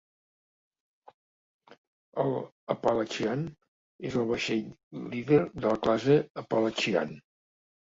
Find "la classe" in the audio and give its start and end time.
5.71-6.21